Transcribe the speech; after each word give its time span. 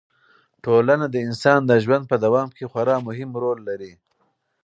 ټولنه 0.63 1.05
د 1.09 1.15
انسان 1.27 1.59
د 1.65 1.71
ژوند 1.83 2.03
په 2.11 2.15
دوام 2.25 2.49
کې 2.55 2.65
خورا 2.71 2.97
مهم 3.07 3.29
رول 3.41 3.59
لري. 3.69 3.93